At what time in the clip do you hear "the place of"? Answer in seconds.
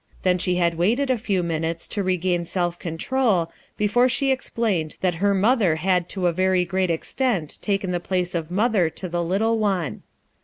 7.91-8.49